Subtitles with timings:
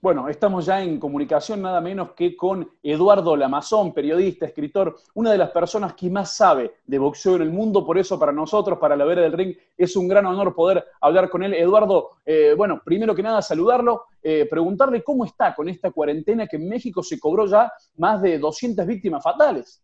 [0.00, 5.38] Bueno, estamos ya en comunicación nada menos que con Eduardo Lamazón, periodista, escritor, una de
[5.38, 8.94] las personas que más sabe de boxeo en el mundo, por eso para nosotros, para
[8.94, 11.52] la vera del ring, es un gran honor poder hablar con él.
[11.52, 16.58] Eduardo, eh, bueno, primero que nada saludarlo, eh, preguntarle cómo está con esta cuarentena que
[16.58, 19.82] en México se cobró ya más de 200 víctimas fatales.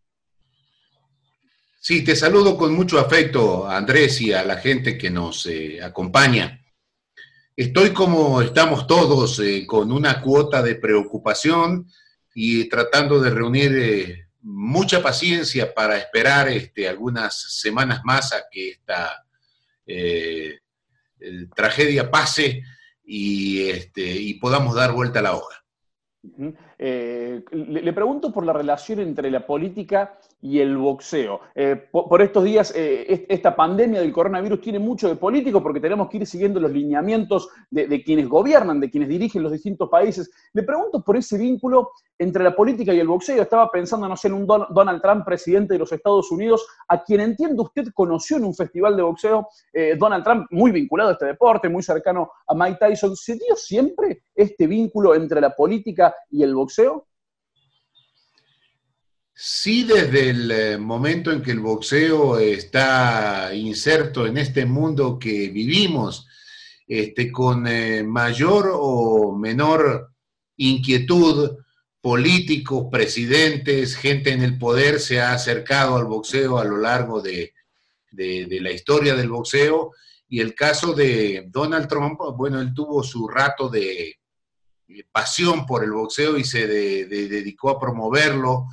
[1.81, 6.64] Sí, te saludo con mucho afecto, Andrés, y a la gente que nos eh, acompaña.
[7.57, 11.87] Estoy como estamos todos, eh, con una cuota de preocupación
[12.35, 18.71] y tratando de reunir eh, mucha paciencia para esperar este, algunas semanas más a que
[18.71, 19.25] esta
[19.87, 20.59] eh,
[21.55, 22.65] tragedia pase
[23.07, 25.65] este, y podamos dar vuelta a la hoja.
[27.53, 31.41] le, pregunto por la relación entre la política y el boxeo.
[31.55, 36.11] Eh, por, estos días, eh, esta pandemia del coronavirus tiene mucho de político porque tenemos
[36.11, 40.31] que ir siguiendo los lineamientos de, quienes gobiernan, de quienes dirigen los distintos países.
[40.53, 43.41] Le pregunto por ese vínculo entre la política y el boxeo.
[43.41, 47.21] Estaba pensando, no sé, en un Donald Trump, presidente de los Estados Unidos, a quien
[47.21, 49.49] entiendo usted conoció en un festival de boxeo.
[49.73, 53.17] Eh, Donald Trump, muy vinculado a este deporte, muy cercano a Mike Tyson.
[53.17, 57.07] ¿Se dio siempre este vínculo entre la política y el boxeo?
[59.37, 65.49] Sí, desde el eh, momento en que el boxeo está inserto en este mundo que
[65.49, 66.29] vivimos,
[66.87, 70.13] este, con eh, mayor o menor
[70.57, 71.57] inquietud,
[72.01, 77.53] políticos, presidentes, gente en el poder se ha acercado al boxeo a lo largo de,
[78.13, 79.91] la historia del boxeo.
[80.29, 84.17] Y el caso de Donald Trump, bueno, él tuvo su rato de,
[85.11, 88.67] pasión por el boxeo y se dedicó a promoverlo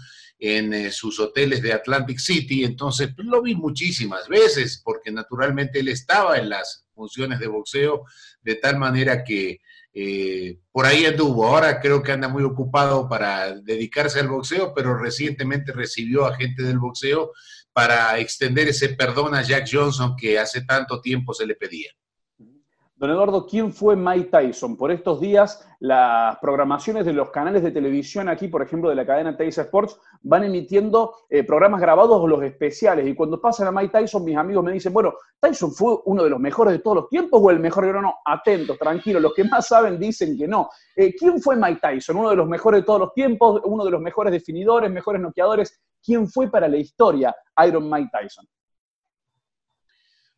[0.44, 5.80] en eh, sus hoteles de Atlantic City, entonces pues, lo vi muchísimas veces, porque naturalmente
[5.80, 8.06] él estaba en las funciones de boxeo,
[8.42, 9.62] de tal manera que
[9.94, 11.46] eh, por ahí anduvo.
[11.46, 16.64] Ahora creo que anda muy ocupado para dedicarse al boxeo, pero recientemente recibió a gente
[16.64, 17.34] del boxeo
[17.72, 21.92] para extender ese perdón a Jack Johnson que hace tanto tiempo se le pedía.
[23.02, 24.78] Don Eduardo, ¿quién fue Mike Tyson?
[24.78, 29.08] Por estos días, las programaciones de los canales de televisión aquí, por ejemplo, de la
[29.08, 33.08] cadena Tyson Sports, van emitiendo eh, programas grabados o los especiales.
[33.08, 36.30] Y cuando pasan a Mike Tyson, mis amigos me dicen, bueno, ¿Tyson fue uno de
[36.30, 37.88] los mejores de todos los tiempos o el mejor?
[37.88, 39.20] Yo no, no, atentos, tranquilos.
[39.20, 40.70] Los que más saben dicen que no.
[40.96, 42.18] Eh, ¿Quién fue Mike Tyson?
[42.18, 45.82] Uno de los mejores de todos los tiempos, uno de los mejores definidores, mejores noqueadores.
[46.06, 47.36] ¿Quién fue para la historia
[47.66, 48.46] Iron Mike Tyson?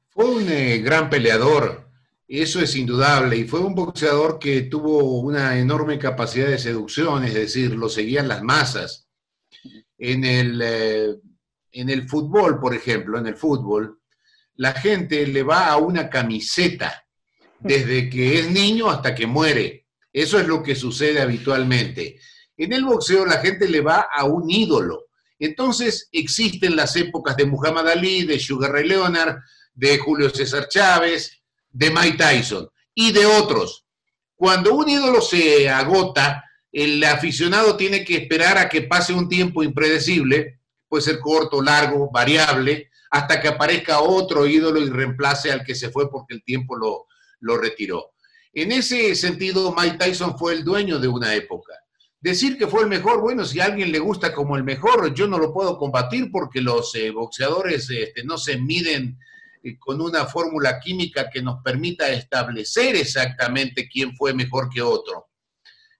[0.07, 1.91] Fue un eh, gran peleador
[2.27, 3.37] eso es indudable.
[3.37, 8.27] Y fue un boxeador que tuvo una enorme capacidad de seducción, es decir, lo seguían
[8.27, 9.07] las masas.
[9.97, 11.15] En el, eh,
[11.71, 13.99] en el fútbol, por ejemplo, en el fútbol,
[14.55, 17.05] la gente le va a una camiseta
[17.59, 19.87] desde que es niño hasta que muere.
[20.11, 22.19] Eso es lo que sucede habitualmente.
[22.57, 25.07] En el boxeo la gente le va a un ídolo.
[25.39, 29.37] Entonces existen las épocas de Muhammad Ali, de Sugar Ray Leonard,
[29.73, 31.42] de Julio César Chávez,
[31.73, 33.85] de Mike Tyson y de otros.
[34.35, 39.63] Cuando un ídolo se agota, el aficionado tiene que esperar a que pase un tiempo
[39.63, 45.75] impredecible, puede ser corto, largo, variable, hasta que aparezca otro ídolo y reemplace al que
[45.75, 47.07] se fue porque el tiempo lo,
[47.41, 48.13] lo retiró.
[48.53, 51.73] En ese sentido, Mike Tyson fue el dueño de una época.
[52.19, 55.27] Decir que fue el mejor, bueno, si a alguien le gusta como el mejor, yo
[55.27, 59.19] no lo puedo combatir porque los eh, boxeadores este, no se miden
[59.79, 65.29] con una fórmula química que nos permita establecer exactamente quién fue mejor que otro.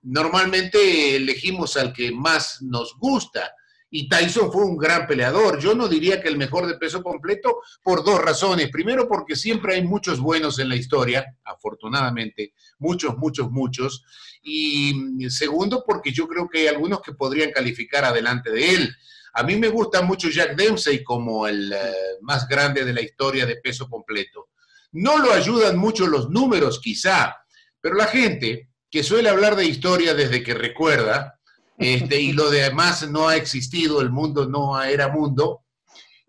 [0.01, 3.53] Normalmente elegimos al que más nos gusta
[3.95, 5.59] y Tyson fue un gran peleador.
[5.59, 8.71] Yo no diría que el mejor de peso completo por dos razones.
[8.71, 14.03] Primero porque siempre hay muchos buenos en la historia, afortunadamente, muchos, muchos, muchos.
[14.41, 18.95] Y segundo porque yo creo que hay algunos que podrían calificar adelante de él.
[19.33, 21.77] A mí me gusta mucho Jack Dempsey como el eh,
[22.21, 24.49] más grande de la historia de peso completo.
[24.91, 27.35] No lo ayudan mucho los números, quizá,
[27.81, 31.39] pero la gente que suele hablar de historia desde que recuerda,
[31.79, 35.63] este, y lo demás no ha existido, el mundo no era mundo,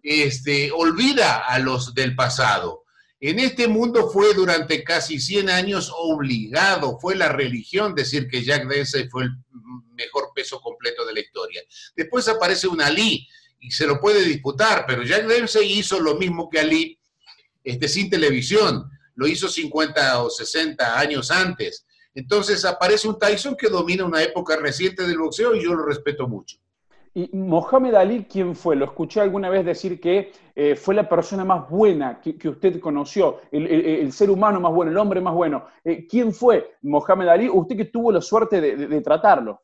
[0.02, 2.84] este, olvida a los del pasado.
[3.20, 8.66] En este mundo fue durante casi 100 años obligado, fue la religión decir que Jack
[8.66, 9.30] Dempsey fue el
[9.94, 11.62] mejor peso completo de la historia.
[11.96, 13.26] Después aparece un Ali
[13.60, 16.98] y se lo puede disputar, pero Jack Dempsey hizo lo mismo que Ali
[17.62, 21.86] este, sin televisión, lo hizo 50 o 60 años antes.
[22.14, 26.28] Entonces aparece un Tyson que domina una época reciente del boxeo y yo lo respeto
[26.28, 26.58] mucho.
[27.16, 28.74] ¿Y Mohamed Ali quién fue?
[28.74, 33.40] Lo escuché alguna vez decir que eh, fue la persona más buena que, usted conoció,
[33.52, 35.64] el, ser humano más bueno, el hombre más bueno.
[35.84, 37.48] Eh, ¿Quién fue Mohamed Ali?
[37.48, 39.62] Usted que tuvo la suerte de, tratarlo.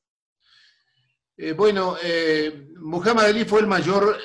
[1.43, 1.97] Eh, bueno,
[2.81, 4.19] Muhammad Ali fue el mayor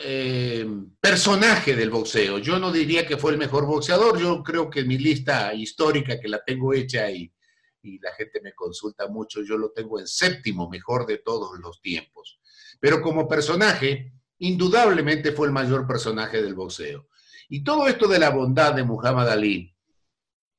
[0.99, 2.39] personaje del boxeo.
[2.39, 6.27] Yo no diría que fue el mejor boxeador, yo creo que mi lista histórica, que
[6.27, 7.31] la tengo hecha y,
[8.01, 12.39] la gente me consulta mucho, yo lo tengo en séptimo mejor de todos los tiempos.
[12.79, 17.07] Pero como personaje, indudablemente fue el mayor personaje del boxeo.
[17.47, 19.73] Y todo esto de la bondad de Muhammad Ali,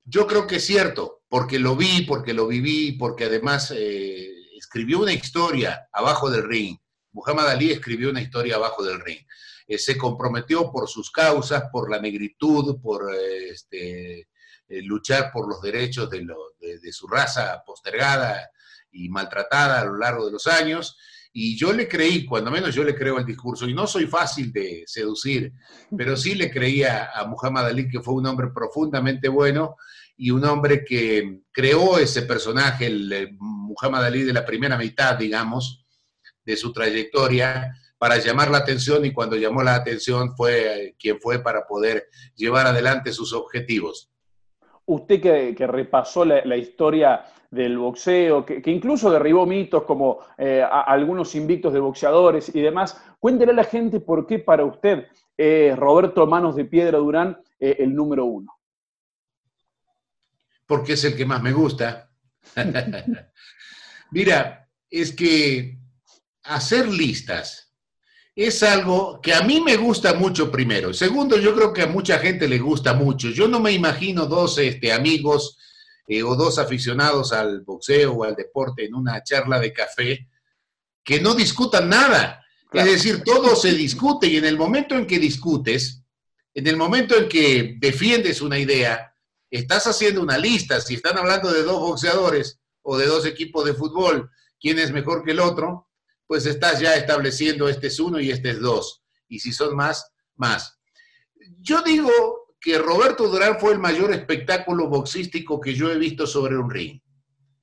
[0.04, 4.35] yo creo que es cierto, porque lo vi, porque lo viví, porque además eh,
[4.76, 6.76] escribió una historia abajo del ring.
[7.12, 9.20] Muhammad Ali escribió una historia abajo del ring.
[9.66, 14.28] Eh, se comprometió por sus causas, por la negritud, por eh, este,
[14.68, 16.26] luchar por los derechos de,
[16.60, 18.50] de su raza postergada
[18.92, 20.98] y maltratada a lo largo de los años
[21.38, 24.50] y yo le creí, cuando menos yo le creo al discurso, y no soy fácil
[24.54, 25.52] de seducir,
[25.94, 29.76] pero sí le creía a Muhammad Ali que fue un hombre profundamente bueno
[30.16, 35.84] y un hombre que creó ese personaje, el Muhammad Ali de la primera mitad, digamos,
[36.44, 41.38] de su trayectoria, para llamar la atención y cuando llamó la atención fue quien fue
[41.38, 44.10] para poder llevar adelante sus objetivos.
[44.84, 45.20] Usted
[45.54, 51.80] que, repasó la historia del boxeo, que, incluso derribó mitos como eh, algunos invictos de
[51.80, 53.00] boxeadores y demás.
[53.18, 55.06] Cuéntele a la gente por qué para usted
[55.76, 58.52] Roberto Manos de Piedra Durán eh, el número uno.
[60.66, 62.10] Porque es el que más me gusta.
[64.10, 65.78] Mira, es que
[66.42, 67.66] hacer listas
[68.36, 70.92] es algo que a mí me gusta mucho primero.
[70.92, 73.30] Segundo, yo creo que a mucha gente le gusta mucho.
[73.30, 75.56] Yo no me imagino dos este, amigos
[76.06, 80.28] eh, o dos aficionados al boxeo o al deporte en una charla de café
[81.02, 82.44] que no discutan nada.
[82.70, 86.02] Es decir, todo se discute y en el momento en que discutes,
[86.52, 89.14] en el momento en que defiendes una idea,
[89.50, 90.80] estás haciendo una lista.
[90.80, 95.24] Si están hablando de dos boxeadores o de dos equipos de fútbol, quién es mejor
[95.24, 95.88] que el otro,
[96.26, 99.02] pues estás ya estableciendo este es uno y este es dos.
[99.28, 100.78] Y si son más, más.
[101.60, 102.10] Yo digo
[102.60, 107.00] que Roberto Durán fue el mayor espectáculo boxístico que yo he visto sobre un ring.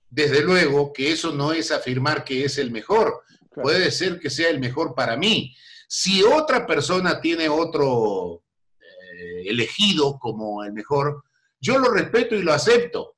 [0.10, 4.50] Desde luego que eso no es afirmar que es el mejor, puede ser que sea
[4.50, 5.56] el mejor para mí.
[5.88, 8.44] Si otra persona tiene otro
[8.80, 11.24] eh, elegido como el mejor,
[11.64, 13.16] yo lo respeto y lo acepto.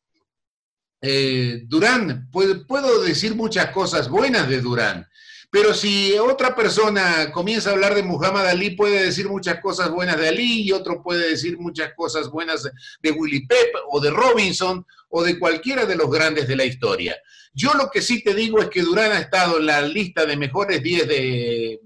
[1.01, 5.07] Eh, Durán, puedo decir muchas cosas buenas de Durán,
[5.55, 10.17] pero si otra persona comienza a hablar de Muhammad Ali, puede decir muchas cosas buenas
[10.17, 12.69] de Ali y otro puede decir muchas cosas buenas
[13.01, 17.15] de Willy Pep o de Robinson o de cualquiera de los grandes de la historia.
[17.53, 20.35] Yo lo que sí te digo es que Durán ha estado en la lista de
[20.35, 21.79] mejores 10 de,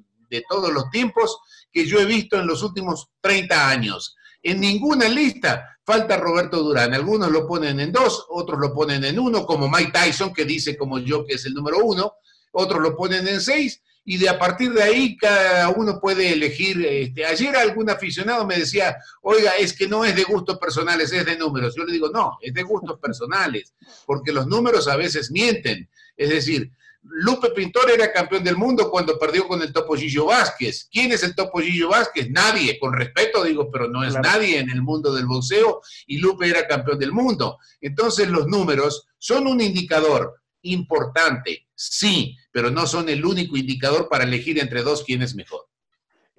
[0.50, 1.38] todos los tiempos
[1.72, 4.16] que yo he visto en los últimos 30 años.
[4.42, 6.94] En ninguna lista falta Roberto Durán.
[6.94, 10.78] Algunos lo ponen en dos, otros lo ponen en uno, como Mike Tyson, que dice
[10.78, 12.14] como yo que es el número uno
[12.52, 16.84] otros lo ponen en seis, y de a partir de ahí cada uno puede elegir.
[16.86, 21.26] Este, ayer algún aficionado me decía, oiga, es que no es de gustos personales, es
[21.26, 21.76] de números.
[21.76, 23.74] Yo le digo, no, es de gustos personales,
[24.06, 25.90] porque los números a veces mienten.
[26.18, 30.90] Es decir, Lupe Pintor era campeón del mundo cuando perdió con el Topollillo Vázquez.
[30.92, 32.30] ¿Quién es el Topollillo Vázquez?
[32.30, 36.48] Nadie, con respeto digo, pero no es nadie en el mundo del boxeo y Lupe
[36.48, 37.58] era campeón del mundo.
[37.82, 44.26] Entonces los números son un indicador importante, sí, pero no son el único indicador para
[44.26, 45.69] elegir entre dos quién es mejor.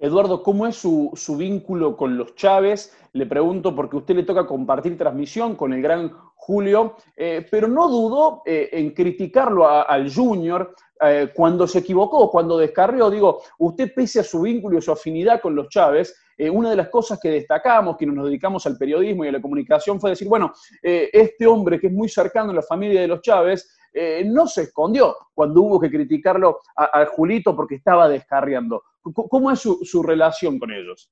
[0.01, 2.97] Eduardo, ¿cómo es su, vínculo con los Chávez?
[3.13, 7.67] Le pregunto porque a usted le toca compartir transmisión con el gran Julio, eh, pero
[7.67, 13.11] no dudo eh, en criticarlo al Junior eh, cuando se equivocó, cuando descarrió.
[13.11, 16.15] Digo, usted pese a su vínculo y su afinidad con los Chávez,
[16.51, 20.01] una de las cosas que destacamos, que nos dedicamos al periodismo y a la comunicación,
[20.01, 23.77] fue decir, bueno, este hombre que es muy cercano a la familia de los Chávez,
[24.25, 28.81] no se escondió cuando hubo que criticarlo al Julito porque estaba descarriando.
[29.01, 31.11] ¿Cómo es su, relación con ellos?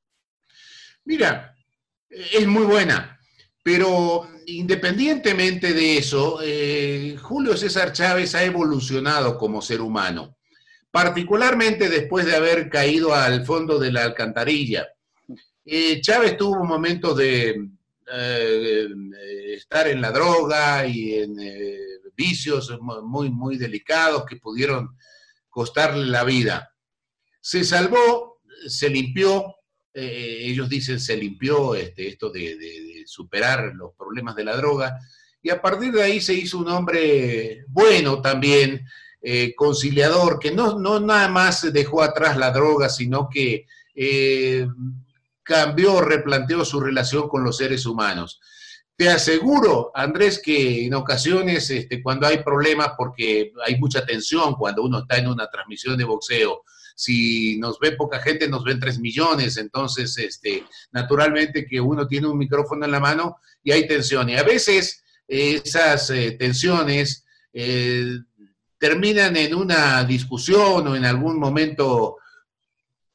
[1.05, 1.55] Mira,
[2.10, 3.19] es muy buena,
[3.63, 10.38] pero independientemente de eso, eh, Julio César Chávez ha evolucionado como ser humano,
[10.91, 14.88] particularmente después de haber caído al fondo de la alcantarilla.
[15.65, 17.69] Eh, Chávez tuvo momentos de
[19.55, 21.36] estar en la droga y en
[22.15, 24.98] vicios muy, muy delicados que pudieron
[25.50, 26.69] costarle la vida.
[27.41, 29.55] Se salvó, se limpió,
[29.93, 35.00] eh, ellos dicen se limpió este, esto de, superar los problemas de la droga,
[35.41, 38.86] y a partir de ahí se hizo un hombre bueno también,
[39.22, 43.65] eh, conciliador, que no, no nada más dejó atrás la droga, sino que
[43.96, 44.67] eh,
[45.43, 48.39] cambió, replanteó su relación con los seres humanos.
[48.96, 54.84] Te aseguro, Andrés, que en ocasiones este, cuando hay problemas, porque hay mucha tensión cuando
[54.84, 56.63] uno está en una transmisión de boxeo,
[57.00, 62.27] si nos ve poca gente, nos ven tres millones, entonces, este, naturalmente que uno tiene
[62.27, 64.27] un micrófono en la mano y hay tensión.
[64.27, 68.18] Y a veces esas eh, tensiones eh,
[68.77, 72.18] terminan en una discusión o en algún momento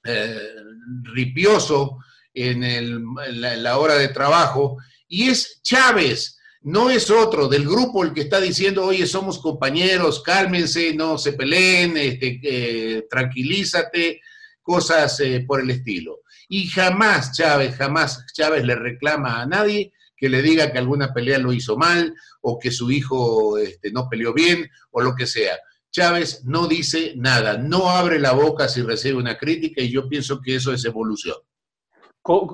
[0.03, 0.55] eh,
[1.03, 1.99] ripioso
[2.33, 6.34] en, la, hora de trabajo, y es Chávez,
[6.65, 11.35] no es otro del grupo el que está diciendo, oye, somos compañeros, cálmense, no se
[11.35, 14.21] peleen, este, tranquilízate,
[14.63, 16.21] cosas por el estilo.
[16.49, 21.39] Y jamás Chávez, jamás Chávez le reclama a nadie que le diga que alguna pelea
[21.39, 25.59] lo hizo mal o que su hijo este, no peleó bien o lo que sea.
[25.91, 30.41] Chávez no dice nada, no abre la boca si recibe una crítica y yo pienso
[30.41, 31.37] que eso es evolución.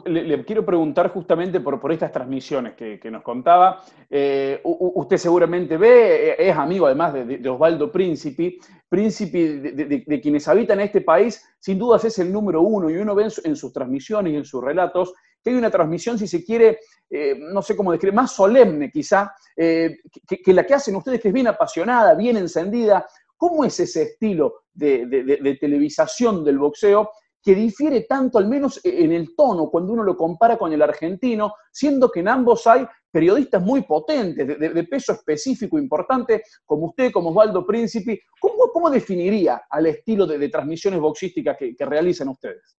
[0.04, 3.80] Le, quiero preguntar justamente por, estas transmisiones que, nos contaba.
[4.10, 8.58] Eh, usted seguramente ve, eh, es amigo además de, Osvaldo Príncipe,
[8.88, 13.28] Príncipe de, quienes habitan este país, sin dudas es el número uno y uno ve
[13.44, 17.38] en, sus transmisiones y en sus relatos que hay una transmisión, si se quiere, eh,
[17.38, 20.00] no sé cómo describir, más solemne quizá, que,
[20.44, 23.06] que, la que hacen ustedes, que es bien apasionada, bien encendida.
[23.36, 27.10] ¿Cómo es ese estilo de televisación del boxeo?
[27.42, 30.82] Que difiere tanto, al menos e-, en el tono, cuando uno lo compara con el
[30.82, 37.10] argentino, siendo que en ambos hay periodistas muy potentes, de, peso específico importante, como usted,
[37.10, 38.22] como Osvaldo Príncipe.
[38.40, 42.76] ¿Cómo, cómo definiría al estilo de, transmisiones boxísticas que, realizan ustedes?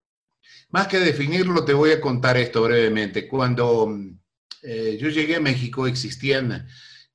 [0.70, 3.28] Más que definirlo, te voy a contar esto brevemente.
[3.28, 3.94] Cuando
[4.64, 6.66] eh, yo llegué a México existían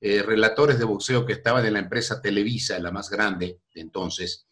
[0.00, 4.45] eh, relatores de boxeo que estaban en la empresa Televisa, la más grande de entonces,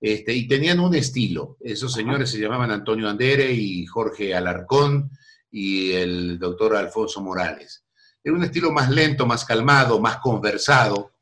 [0.00, 1.56] este, y tenían un estilo.
[1.60, 5.10] Esos señores se llamaban Antonio Andere y Jorge Alarcón
[5.50, 7.84] y el doctor Alfonso Morales.
[8.22, 11.12] Era un estilo más lento, más calmado, más conversado.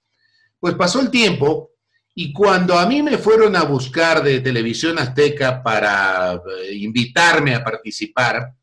[0.59, 1.71] Pues pasó el tiempo
[2.15, 7.63] y cuando a mí me fueron a buscar de Televisión Azteca para eh, invitarme a
[7.63, 8.55] participar,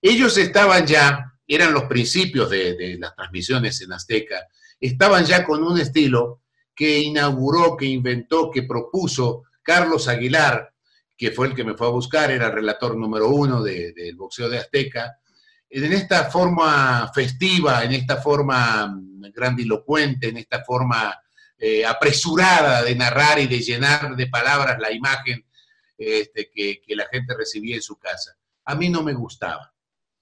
[0.00, 4.46] ellos estaban ya, eran los principios de, de las transmisiones en Azteca,
[4.78, 6.42] estaban ya con un estilo
[6.74, 10.72] que inauguró, que inventó, que propuso Carlos Aguilar,
[11.14, 14.48] que fue el que me fue a buscar, era el relator número uno del boxeo
[14.48, 15.18] de Azteca,
[15.68, 18.98] en esta forma festiva, en esta forma
[19.30, 21.14] grandilocuente, en esta forma
[21.58, 25.44] eh, apresurada de narrar y de llenar de palabras la imagen
[25.98, 28.38] este, que, la gente recibía en su casa.
[28.64, 29.74] A mí no me gustaba.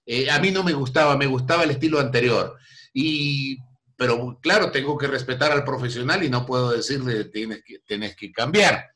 [0.04, 2.58] Eh, a mí no me gustaba, me gustaba el estilo anterior.
[2.92, 3.58] Y,
[3.94, 8.32] pero claro, tengo que respetar al profesional y no puedo decirle tienes que, tienes que
[8.32, 8.90] cambiar.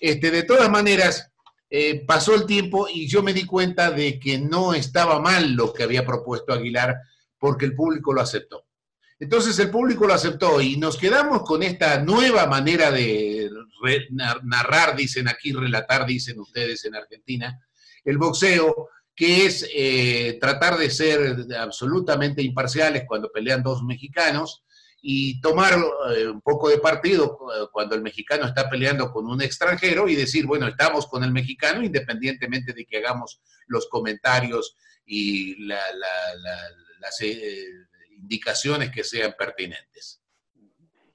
[0.00, 1.30] Este, de todas maneras,
[1.68, 5.72] eh, pasó el tiempo y yo me di cuenta de que no estaba mal lo
[5.72, 6.96] que había propuesto Aguilar
[7.38, 8.66] porque el público lo aceptó.
[9.20, 13.50] Entonces el público lo aceptó y nos quedamos con esta nueva manera de
[14.42, 17.60] narrar, dicen aquí, relatar, dicen ustedes en Argentina,
[18.04, 24.64] el boxeo, que es eh, tratar de ser absolutamente imparciales cuando pelean dos mexicanos
[25.02, 25.74] y tomar
[26.14, 30.14] eh, un poco de partido eh, cuando el mexicano está peleando con un extranjero y
[30.14, 34.76] decir, bueno, estamos con el mexicano independientemente de que hagamos los comentarios
[35.06, 37.66] y las eh,
[38.18, 40.22] indicaciones que sean pertinentes.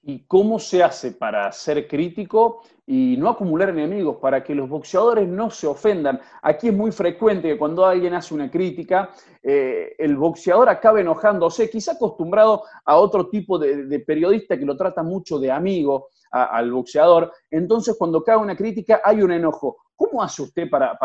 [0.02, 5.28] ¿Y cómo se hace para ser crítico y no acumular enemigos, para que los boxeadores
[5.28, 6.20] no se ofendan?
[6.42, 9.10] Aquí es muy frecuente que cuando alguien hace una crítica,
[9.42, 15.02] eh, el boxeador acabe enojándose, quizá acostumbrado a otro tipo de, periodista que lo trata
[15.02, 17.32] mucho de amigo al boxeador.
[17.50, 19.78] Entonces, cuando cae una crítica, hay un enojo.
[19.96, 20.98] ¿Cómo hace usted para,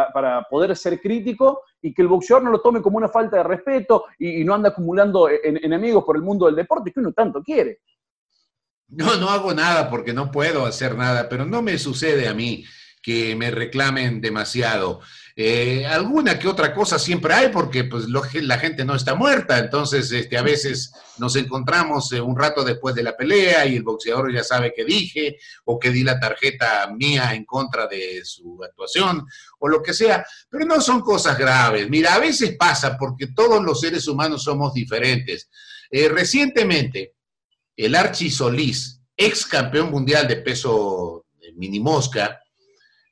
[0.51, 4.05] poder ser crítico y que el boxeador no lo tome como una falta de respeto
[4.19, 7.79] y, no anda acumulando enemigos por el mundo del deporte que uno tanto quiere?
[8.91, 12.65] No, no hago nada porque no puedo hacer nada, pero no me sucede a mí
[13.03, 15.01] que me reclamen demasiado.
[15.37, 20.11] Eh, alguna que otra cosa siempre hay porque pues, la gente no está muerta, entonces
[20.13, 24.33] este, a veces nos encontramos eh, un rato después de la pelea y el boxeador
[24.33, 29.27] ya sabe que dije o que di la tarjeta mía en contra de su actuación
[29.61, 31.89] o lo que sea, pero no son cosas graves.
[31.89, 35.49] Mira, a veces pasa porque todos los seres humanos somos diferentes.
[35.91, 37.15] Eh, recientemente,
[37.85, 42.41] el Archi Solís, ex campeón mundial de peso mini mosca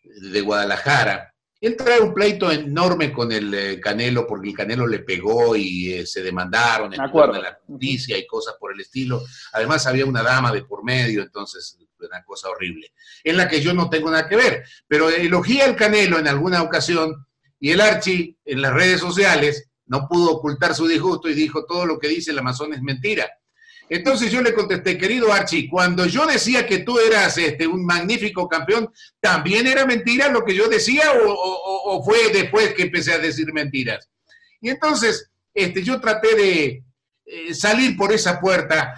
[0.03, 5.01] de Guadalajara, él trae un pleito enorme con el eh, Canelo porque el Canelo le
[5.01, 9.25] pegó y eh, se demandaron en de la justicia y cosas por el estilo.
[9.53, 12.93] Además había una dama de por medio, entonces una cosa horrible,
[13.25, 14.65] en la que yo no tengo nada que ver.
[14.87, 17.27] Pero elogié al Canelo en alguna ocasión
[17.59, 21.87] y el Archi en las redes sociales no pudo ocultar su disgusto y dijo todo
[21.87, 23.29] lo que dice el Amazon es mentira.
[23.91, 28.49] Entonces yo le contesté, querido Archie, cuando yo decía que tú eras este, un magnífico
[28.49, 28.91] campeón,
[29.21, 34.09] ¿también era mentira lo que yo decía o, fue después que empecé a decir mentiras?
[34.61, 36.85] Y entonces este, yo traté de
[37.25, 38.95] eh, salir por esa puerta,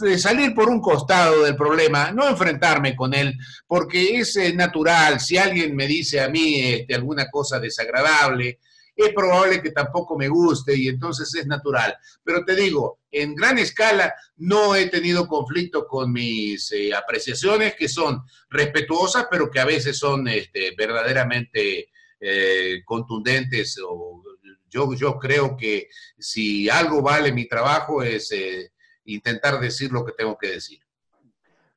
[0.00, 3.34] de salir por un costado del problema, no enfrentarme con él,
[3.66, 8.58] porque es eh, natural, si alguien me dice a mí este, alguna cosa desagradable,
[8.98, 11.96] es probable que tampoco me guste y entonces es natural.
[12.24, 17.88] Pero te digo, en gran escala no he tenido conflicto con mis eh, apreciaciones, que
[17.88, 23.80] son respetuosas, pero que a veces son este, verdaderamente eh, contundentes.
[23.86, 24.20] O,
[24.68, 25.88] yo, yo creo que
[26.18, 28.72] si algo vale mi trabajo es eh,
[29.04, 30.80] intentar decir lo que tengo que decir.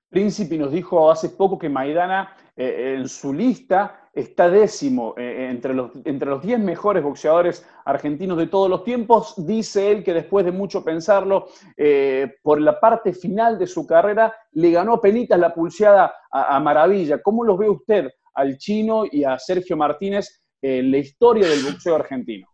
[0.09, 5.91] Príncipe nos dijo hace poco que Maidana en su lista está décimo eh, entre, los,
[6.03, 9.33] entre los 10 mejores boxeadores argentinos de todos los tiempos.
[9.37, 14.35] Dice él que después de mucho pensarlo, eh, por la parte final de su carrera,
[14.53, 17.21] le ganó penitas la pulseada a, Maravilla.
[17.21, 21.95] ¿Cómo los ve usted al chino y a Sergio Martínez en la historia del boxeo
[21.95, 22.47] argentino?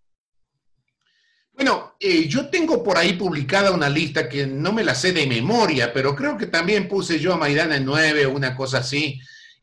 [1.54, 5.26] Bueno, eh, yo tengo por ahí publicada una lista que no me la sé de
[5.26, 9.20] memoria, pero creo que también puse yo a Maidana en 9 o una cosa así.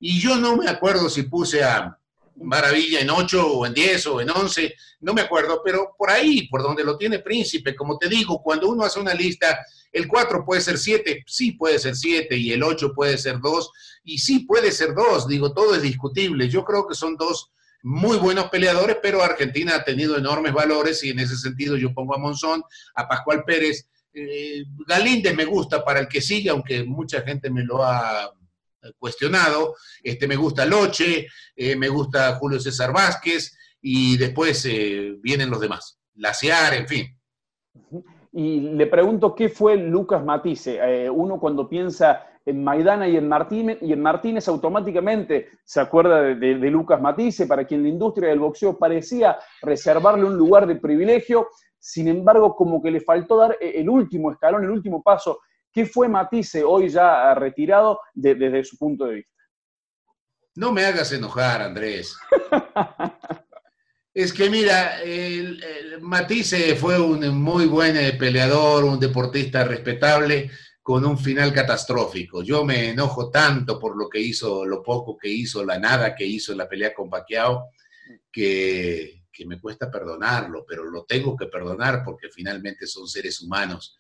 [0.06, 1.99] Y yo no me acuerdo si puse a
[2.37, 6.46] Maravilla en 8 o en 10 o en 11, no me acuerdo, pero por ahí,
[6.49, 10.44] por donde lo tiene Príncipe, como te digo, cuando uno hace una lista, el 4
[10.44, 13.70] puede ser 7, sí puede ser 7, y el 8 puede ser 2,
[14.04, 16.50] y sí puede ser 2, digo, todo es discutible.
[16.50, 17.50] Yo creo que son dos
[17.82, 22.14] muy buenos peleadores, pero Argentina ha tenido enormes valores y en ese sentido yo pongo
[22.14, 22.62] a Monzón,
[22.94, 23.88] a Pascual Pérez.
[24.12, 28.30] Eh, Galíndez me gusta para el que sigue, aunque mucha gente me lo ha
[28.98, 29.74] cuestionado.
[30.02, 31.26] Este, me gusta Loche,
[31.56, 35.98] eh, me gusta Julio César Vázquez y después eh, vienen los demás.
[36.16, 37.18] Laciar, en fin.
[38.32, 40.78] Y le pregunto qué fue Lucas Matisse.
[40.82, 46.20] Eh, uno cuando piensa en Maidana y en Martínez, y en Martínez automáticamente se acuerda
[46.22, 51.49] de, Lucas Matisse, para quien la industria del boxeo parecía reservarle un lugar de privilegio,
[51.78, 55.40] sin embargo como que le faltó dar el último escalón, el último paso
[55.75, 59.43] ¿Qué fue Matisse hoy ya retirado desde su punto de vista?
[60.54, 62.17] No me hagas enojar, Andrés.
[64.15, 65.60] es que mira, el,
[66.00, 70.49] Matisse fue un muy buen eh, peleador, un deportista respetable
[70.80, 72.45] con un final catastrófico.
[72.45, 76.25] Yo me enojo tanto por lo que hizo, lo poco que hizo, la nada que
[76.25, 77.71] hizo en la pelea con Pacquiao,
[78.30, 83.99] que, que me cuesta perdonarlo, pero lo tengo que perdonar porque finalmente son seres humanos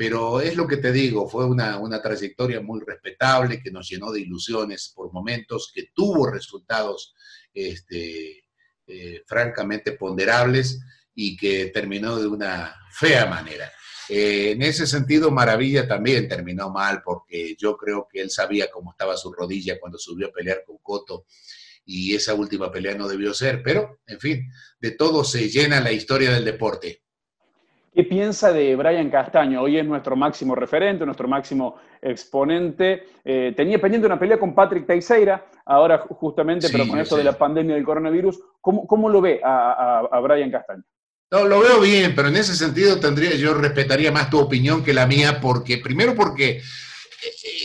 [0.00, 4.22] pero es lo que te digo, fue una, trayectoria muy respetable que nos llenó de
[4.22, 7.14] ilusiones por momentos, que tuvo resultados
[7.52, 8.46] este,
[8.86, 10.80] eh, francamente ponderables
[11.14, 13.70] y que terminó de una fea manera.
[14.08, 18.92] Eh, en ese sentido, Maravilla también terminó mal porque yo creo que él sabía cómo
[18.92, 21.26] estaba su rodilla cuando subió a pelear con Coto
[21.84, 25.92] y esa última pelea no debió ser, pero en fin, de todo se llena la
[25.92, 27.02] historia del deporte.
[28.00, 29.60] ¿Qué piensa de Brian Castaño?
[29.60, 33.08] Hoy es nuestro máximo referente, nuestro máximo exponente.
[33.22, 37.36] Eh, tenía pendiente una pelea con Patrick Teixeira, ahora justamente, pero con esto de la
[37.36, 38.40] pandemia del coronavirus.
[38.62, 40.82] ¿Cómo, lo ve a, Brian Castaño?
[41.30, 44.94] No, lo veo bien, pero en ese sentido tendría, yo respetaría más tu opinión que
[44.94, 46.62] la mía, porque primero porque eh,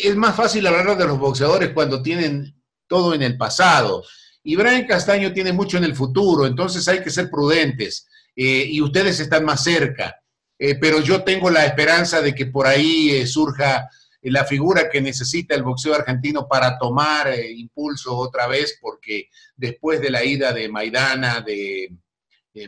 [0.04, 4.04] es más fácil hablar de los boxeadores cuando tienen todo en el pasado.
[4.44, 8.10] Y Brian Castaño tiene mucho en el futuro, entonces hay que ser prudentes.
[8.36, 10.14] Eh, y ustedes están más cerca.
[10.58, 13.90] Eh, pero yo tengo la esperanza de que por ahí eh, surja
[14.22, 20.10] la figura que necesita el boxeo argentino para tomar impulso otra vez, porque después de
[20.10, 21.96] la ida de Maidana, de,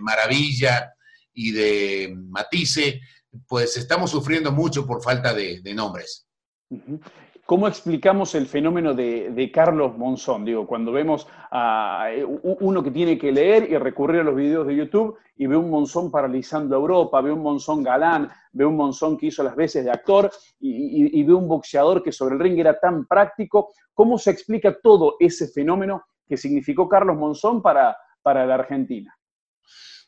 [0.02, 0.93] Maravilla
[1.34, 3.00] y de Matisse,
[3.47, 6.28] pues estamos sufriendo mucho por falta de, nombres.
[7.47, 10.43] ¿Cómo explicamos el fenómeno de, Carlos Monzón?
[10.43, 14.67] Digo, cuando vemos a eh, uno que tiene que leer y recurrir a los videos
[14.67, 18.75] de YouTube y ve un Monzón paralizando a Europa, ve un Monzón galán, ve un
[18.75, 20.29] Monzón que hizo las veces de actor
[20.60, 23.69] y, ve un boxeador que sobre el ring era tan práctico.
[23.93, 29.17] ¿Cómo se explica todo ese fenómeno que significó Carlos Monzón para, para la Argentina?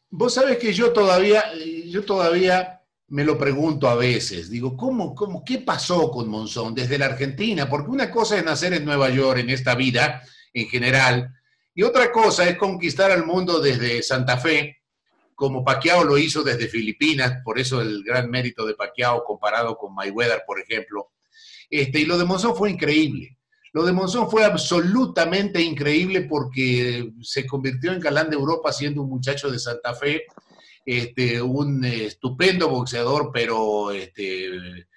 [0.09, 1.45] Vos sabés que yo todavía,
[1.85, 2.78] yo todavía
[3.09, 7.67] me lo pregunto a veces, digo, ¿cómo, cómo, ¿qué pasó con Monzón desde la Argentina?
[7.69, 10.21] Porque una cosa es nacer en Nueva York en esta vida
[10.53, 11.33] en general,
[11.73, 14.79] y otra cosa es conquistar al mundo desde Santa Fe,
[15.33, 19.95] como Pacquiao lo hizo desde Filipinas, por eso el gran mérito de Pacquiao comparado con
[19.95, 21.11] Mayweather, por ejemplo.
[21.69, 23.37] Este, y lo de Monzón fue increíble.
[23.71, 29.09] Lo de Monzón fue absolutamente increíble porque se convirtió en galán de Europa siendo un
[29.09, 30.23] muchacho de Santa Fe,
[30.85, 34.87] este, un estupendo boxeador, pero este,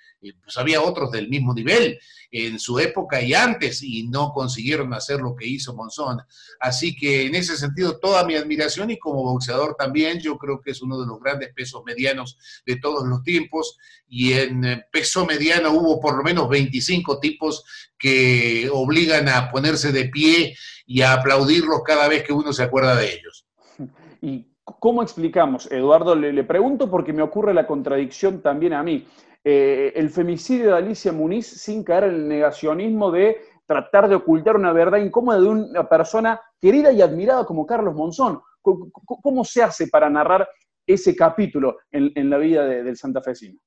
[0.42, 1.98] pues había otros del mismo nivel
[2.30, 6.20] en su época y antes y no consiguieron hacer lo que hizo Monzón.
[6.60, 10.70] Así que en ese sentido toda mi admiración y como boxeador también, yo creo que
[10.70, 13.76] es uno de los grandes pesos medianos de todos los tiempos
[14.08, 17.64] y en eh, peso mediano hubo por lo menos 25 tipos
[17.98, 22.96] que obligan a ponerse de pie y a aplaudirlos cada vez que uno se acuerda
[22.96, 23.46] de ellos.
[24.22, 25.70] ¿Y cómo explicamos?
[25.70, 29.06] Eduardo, le, pregunto porque me ocurre la contradicción también a mí.
[29.44, 34.56] Eh, el femicidio de Alicia Muniz sin caer en el negacionismo de tratar de ocultar
[34.56, 38.40] una verdad incómoda de una persona querida y admirada como Carlos Monzón.
[38.60, 40.48] ¿Cómo, se hace para narrar
[40.86, 43.58] ese capítulo en, la vida del santafesino?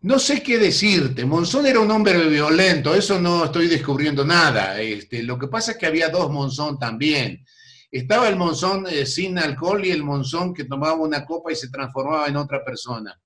[0.00, 1.24] No sé qué decirte.
[1.24, 4.78] Monzón era un hombre violento, eso no estoy descubriendo nada.
[4.78, 7.44] Este, lo que pasa es que había dos Monzón también.
[7.90, 11.70] Estaba el monzón eh, sin alcohol y el monzón que tomaba una copa y se
[11.70, 13.18] transformaba en otra persona.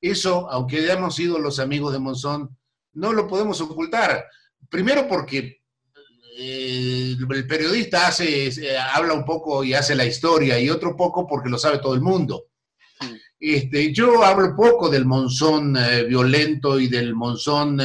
[0.00, 2.56] Eso, aunque hayamos sido los amigos de Monzón,
[2.92, 4.26] no lo podemos ocultar.
[4.68, 5.62] Primero porque
[6.36, 11.26] eh, el periodista hace, eh, habla un poco y hace la historia, y otro poco
[11.26, 12.48] porque lo sabe todo el mundo.
[13.40, 17.78] Este, yo hablo poco del monzón violento y del monzón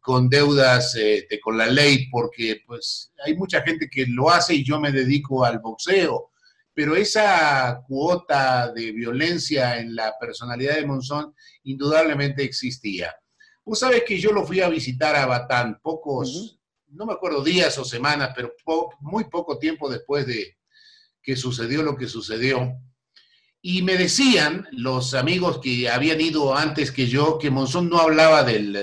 [0.00, 4.64] con deudas este, con la ley, porque pues hay mucha gente que lo hace y
[4.64, 6.30] yo me dedico al boxeo,
[6.72, 13.14] pero esa cuota de violencia en la personalidad de Monzón indudablemente existía.
[13.64, 17.76] Vos sabes que yo lo fui a visitar a Batán pocos, no me acuerdo días
[17.78, 18.54] o semanas, pero
[19.00, 20.56] muy poco tiempo después de
[21.22, 22.72] que sucedió lo que sucedió.
[23.62, 28.42] Y me decían los amigos que habían ido antes que yo que Monzón no hablaba
[28.42, 28.74] del,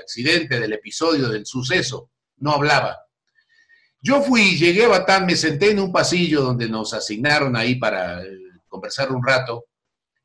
[0.00, 2.98] accidente, del episodio, del suceso, no hablaba.
[4.02, 8.22] Yo fui, llegué a Batán, me senté en un pasillo donde nos asignaron ahí para
[8.22, 8.28] eh,
[8.68, 9.66] conversar un rato,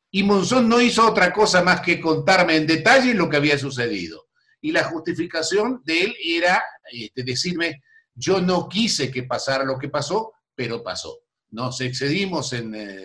[0.09, 4.27] y Monzón no hizo otra cosa más que contarme en detalle lo que había sucedido.
[4.59, 7.81] Y la justificación de él era este, decirme,
[8.13, 11.20] yo no quise que pasara lo que pasó, pero pasó
[11.51, 12.97] nos excedimos en, eh,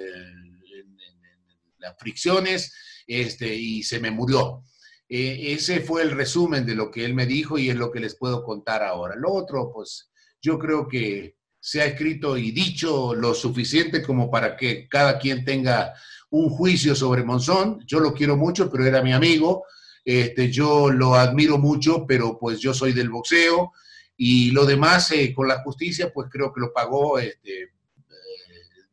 [1.79, 2.75] las fricciones
[3.07, 4.63] este, y se me murió.
[5.09, 8.01] Eh, ese fue el resumen de lo que él me dijo y es lo que
[8.01, 9.15] les puedo contar ahora.
[9.17, 14.57] Lo otro, pues yo creo que se ha escrito y dicho lo suficiente como para
[14.57, 15.93] que cada quien tenga
[16.31, 17.85] un juicio sobre Monzón.
[17.87, 19.65] Yo lo quiero mucho, pero era mi amigo.
[20.05, 23.73] Este, yo lo admiro mucho, pero pues yo soy del boxeo
[24.17, 27.73] y lo demás eh, con la justicia, pues creo que lo pagó este,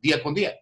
[0.03, 0.53] día con día.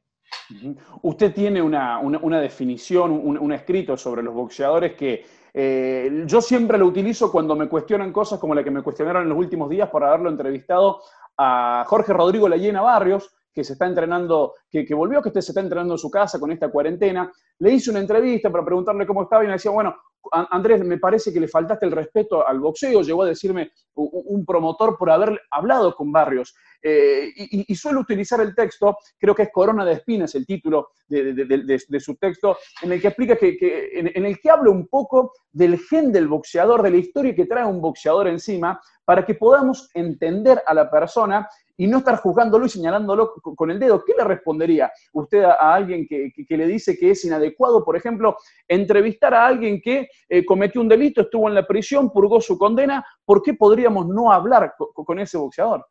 [1.02, 7.32] Usted tiene una, definición, un, escrito sobre los boxeadores que eh, yo siempre lo utilizo
[7.32, 10.30] cuando me cuestionan cosas como la que me cuestionaron en los últimos días por haberlo
[10.30, 11.02] entrevistado
[11.38, 15.52] a Jorge Rodrigo Leyena Barrios, que se está entrenando, que, que volvió, que usted se
[15.52, 17.32] está entrenando en su casa con esta cuarentena.
[17.60, 19.96] Le hice una entrevista para preguntarle cómo estaba y me decía, bueno,
[20.32, 24.98] Andrés, me parece que le faltaste el respeto al boxeo, llegó a decirme un promotor
[24.98, 26.56] por haber hablado con Barrios.
[26.84, 32.00] Eh, y, suelo utilizar el texto, creo que es Corona de Espinas el título de,
[32.00, 36.12] su texto, en el que explica que, en, el que habla un poco del gen
[36.12, 40.74] del boxeador, de la historia que trae un boxeador encima, para que podamos entender a
[40.74, 41.48] la persona
[41.82, 44.06] y no estar juzgándolo y señalándolo con el dedo.
[44.06, 49.34] ¿Qué le respondería usted a, alguien que, le dice que es inadecuado, por ejemplo, entrevistar
[49.34, 53.04] a alguien que eh, cometió un delito, estuvo en la prisión, purgó su condena?
[53.26, 55.84] ¿Por qué podríamos no hablar con, ese boxeador?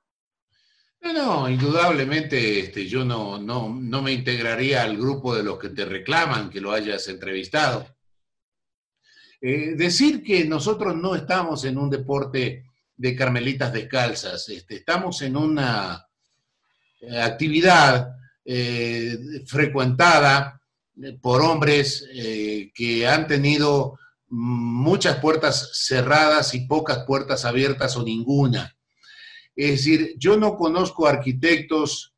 [1.00, 3.68] No, indudablemente este, yo no, no,
[4.00, 7.84] me integraría al grupo de los que te reclaman que lo hayas entrevistado.
[9.40, 12.69] Eh, decir que nosotros no estamos en un deporte
[13.00, 14.46] de carmelitas descalzas.
[14.50, 16.06] Este, estamos en una
[17.00, 20.60] eh, actividad eh, frecuentada
[21.02, 22.06] eh, por hombres
[22.74, 28.76] que han tenido muchas puertas cerradas y pocas puertas abiertas o ninguna.
[29.56, 32.14] Es decir, yo no conozco arquitectos,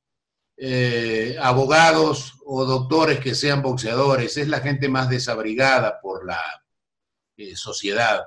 [1.41, 6.41] abogados o doctores que sean boxeadores, es la gente más desabrigada por la
[7.55, 8.21] sociedad.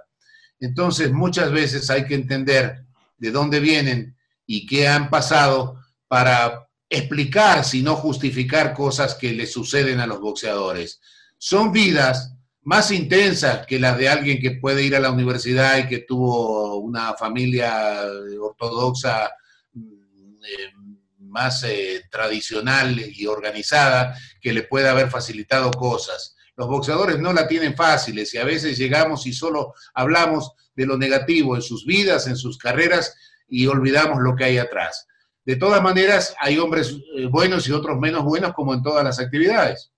[0.59, 2.85] Entonces, muchas veces hay que entender
[3.17, 4.15] de dónde vienen
[4.45, 10.19] y qué han pasado para explicar, si no justificar cosas que le suceden a los
[10.19, 10.99] boxeadores.
[11.37, 15.87] Son vidas más intensas que las de alguien que puede ir a la universidad y
[15.87, 18.01] que tuvo una familia
[18.41, 19.31] ortodoxa
[19.73, 20.73] mm, eh,
[21.19, 26.34] más eh, tradicional y organizada que le puede haber facilitado cosas.
[26.57, 30.97] Los boxeadores no la tienen fáciles y a veces llegamos y solo hablamos de lo
[30.97, 33.15] negativo en sus vidas, en sus carreras
[33.47, 35.07] y olvidamos lo que hay atrás.
[35.45, 39.19] De todas maneras, hay hombres eh, buenos y otros menos buenos como en todas las
[39.19, 39.91] actividades.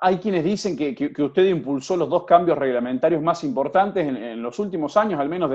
[0.00, 4.96] Hay quienes dicen que, usted impulsó los dos cambios reglamentarios más importantes en, los últimos
[4.96, 5.50] años, al menos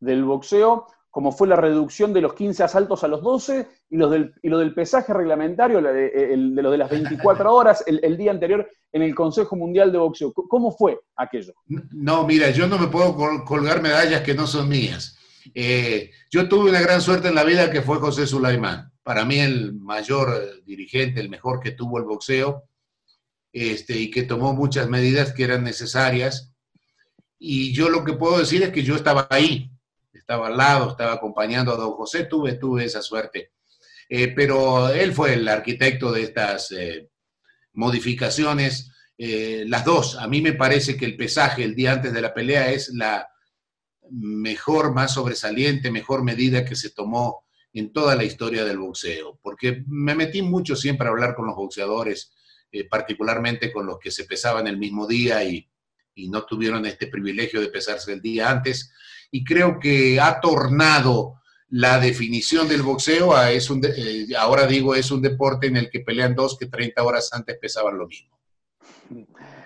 [0.00, 4.10] del boxeo, como fue la reducción de los 15 asaltos a los 12 y, los
[4.10, 8.70] del, y lo del pesaje reglamentario, de, lo de las 24 horas el, día anterior
[8.92, 10.34] en el Consejo Mundial de Boxeo.
[10.34, 11.54] ¿Cómo fue aquello?
[11.64, 15.16] No, mira, yo no me puedo colgar medallas que no son mías.
[15.54, 18.92] Eh, yo tuve una gran suerte en la vida que fue José Sulaimán.
[19.02, 22.64] Para mí el mayor eh, dirigente, el mejor que tuvo el boxeo,
[23.54, 26.52] este, y que tomó muchas medidas que eran necesarias.
[27.38, 29.70] Y yo lo que puedo decir es que yo estaba ahí,
[30.26, 33.52] estaba al lado, estaba acompañando a don José, tuve, tuve esa suerte.
[34.08, 37.10] Eh, pero él fue el arquitecto de estas eh,
[37.74, 40.16] modificaciones, eh, las dos.
[40.16, 43.28] A mí me parece que el pesaje el día antes de la pelea es la
[44.10, 49.84] mejor, más sobresaliente, mejor medida que se tomó en toda la historia del boxeo, porque
[49.86, 52.32] me metí mucho siempre a hablar con los boxeadores,
[52.90, 55.68] particularmente con los que se pesaban el mismo día y,
[56.14, 58.90] y no tuvieron este privilegio de pesarse el día antes
[59.30, 61.36] y creo que ha tornado
[61.70, 65.90] la definición del boxeo a es un, eh, ahora digo, es un deporte en el
[65.90, 68.36] que pelean dos que 30 horas antes pesaban lo mismo.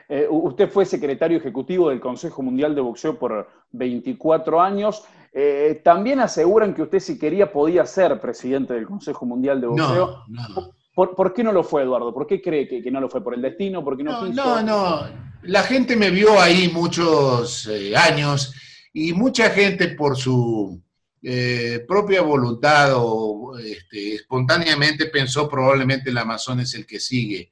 [0.08, 5.04] Eh, usted fue secretario ejecutivo del Consejo Mundial de Boxeo por 24 años.
[5.32, 10.24] Eh, también aseguran que usted si quería podía ser presidente del Consejo Mundial de Boxeo.
[10.28, 10.70] No, no.
[10.94, 12.12] ¿Por, qué no lo fue, Eduardo?
[12.12, 13.22] ¿Por qué cree que, no lo fue?
[13.22, 13.84] ¿Por el destino?
[13.84, 15.06] ¿Por qué no, no No, no.
[15.42, 18.52] La gente me vio ahí muchos años
[18.92, 20.82] y mucha gente por su
[21.22, 27.50] eh, propia voluntad o este, espontáneamente pensó probablemente el Amazon es el que sigue.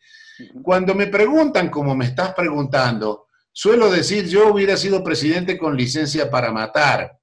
[0.62, 6.31] Cuando me preguntan, como me estás preguntando, suelo decir yo hubiera sido presidente con licencia
[6.31, 7.18] para matar.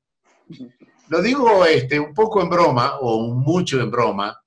[1.08, 4.40] Lo digo este, un poco en broma o mucho en broma,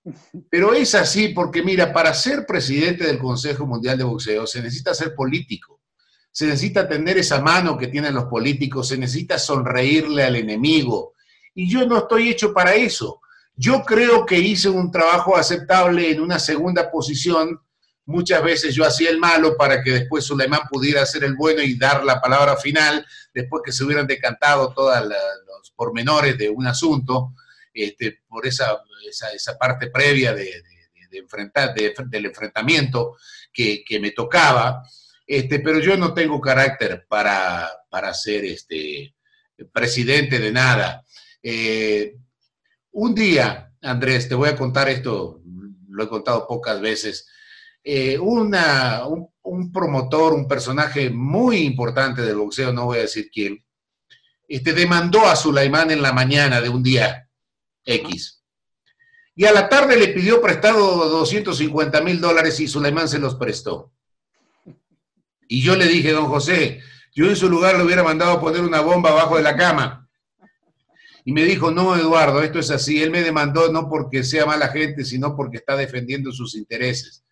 [0.51, 4.93] pero es así porque mira, para ser presidente del Consejo Mundial de Boxeo se necesita
[4.93, 5.78] ser político
[6.31, 11.15] se necesita tener esa mano que tienen los políticos, se necesita sonreírle al enemigo.
[11.55, 13.21] Y yo no estoy hecho para eso.
[13.57, 17.61] Yo creo que hice un trabajo aceptable en una segunda posición.
[18.07, 21.77] Muchas veces yo hacía el malo para que después Suleimán pudiera hacer el bueno y
[21.77, 27.35] dar la palabra final, después que se hubieran decantado todos los pormenores de un asunto,
[27.75, 28.79] este, por esa,
[29.35, 30.63] esa, parte previa de,
[31.11, 33.17] enfrentar, del enfrentamiento
[33.53, 34.85] que, que me tocaba.
[35.29, 37.71] Este, pero yo no tengo carácter para,
[38.15, 39.15] ser este,
[39.71, 41.05] presidente de nada.
[41.43, 42.17] Eh,
[42.93, 45.43] un día, Andrés, te voy a contar esto,
[45.91, 47.29] lo he contado pocas veces.
[47.85, 53.63] Eh, una, un, promotor, un personaje muy importante del boxeo, no voy a decir quién,
[54.49, 57.29] este, demandó a Sulaimán en la mañana de un día
[57.85, 58.43] X.
[59.35, 63.93] Y a la tarde le pidió prestado 250 mil dólares y Sulaimán se los prestó.
[65.49, 66.81] Y yo le dije, don José,
[67.15, 70.09] yo en su lugar le hubiera mandado poner una bomba abajo de la cama.
[71.25, 73.03] Y me dijo, no, Eduardo, esto es así.
[73.03, 77.25] Él me demandó no porque sea mala gente, sino porque está defendiendo sus intereses.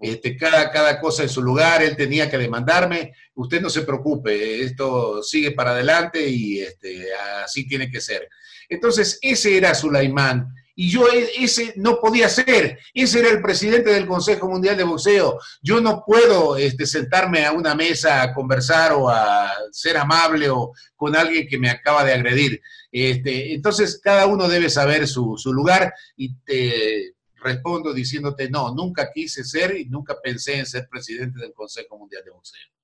[0.00, 3.12] Este, cada, cada cosa en su lugar, él tenía que demandarme.
[3.34, 7.08] Usted no se preocupe, esto sigue para adelante y este,
[7.44, 8.28] así tiene que ser.
[8.68, 12.78] Entonces, ese era Sulaimán y yo e, ese no podía ser.
[12.94, 15.40] Ese era el presidente del Consejo Mundial de Boxeo.
[15.60, 20.70] Yo no puedo este, sentarme a una mesa a conversar o a ser amable o
[20.94, 22.60] con alguien que me acaba de agredir.
[22.92, 29.10] Este, entonces, cada uno debe saber su, su lugar y te respondo diciéndote, no, nunca
[29.12, 32.77] quise ser y nunca pensé en ser presidente del Consejo Mundial de Boxeo.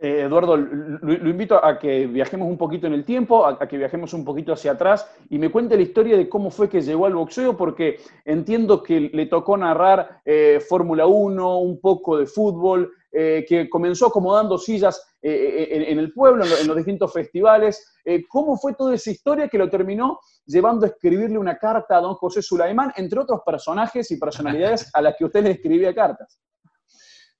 [0.00, 4.12] Eh, Eduardo, lo, invito a que viajemos un poquito en el tiempo, a, que viajemos
[4.12, 7.14] un poquito hacia atrás y me cuente la historia de cómo fue que llegó al
[7.14, 13.44] boxeo, porque entiendo que le tocó narrar eh, Fórmula 1, un poco de fútbol, eh,
[13.48, 17.96] que comenzó acomodando sillas en, el pueblo, en, los distintos festivales.
[18.28, 22.14] ¿Cómo fue toda esa historia que lo terminó llevando a escribirle una carta a don
[22.14, 26.40] José Sulaimán, entre otros personajes y personalidades a las que usted le escribía cartas?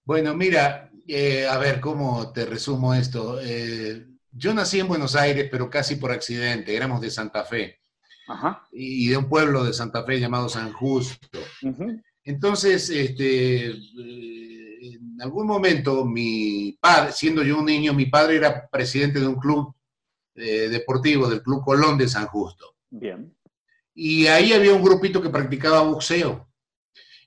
[0.05, 3.41] Bueno, mira, eh, a ver, ¿cómo te resumo esto?
[3.43, 6.77] Eh, yo nací en Buenos Aires, pero casi por accidente.
[6.77, 7.81] Éramos de Santa Fe.
[8.73, 11.39] Y de un pueblo de Santa Fe llamado San Justo.
[12.23, 13.79] Entonces, este, eh,
[14.81, 19.37] en algún momento, mi padre, siendo yo un niño, mi padre era presidente de un
[19.37, 19.75] club
[20.35, 22.77] deportivo, del Club Colón de San Justo.
[22.91, 23.35] Bien.
[23.93, 26.49] Y ahí había un grupito que practicaba boxeo.